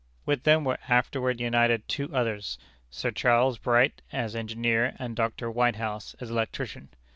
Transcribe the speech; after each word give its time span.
With 0.25 0.45
them 0.45 0.63
were 0.63 0.79
afterward 0.87 1.39
united 1.39 1.87
two 1.87 2.11
others 2.11 2.57
Sir 2.89 3.11
Charles 3.11 3.59
Bright, 3.59 4.01
as 4.11 4.35
engineer, 4.35 4.95
and 4.97 5.15
Dr. 5.15 5.51
Whitehouse, 5.51 6.15
as 6.19 6.31
electrician. 6.31 6.89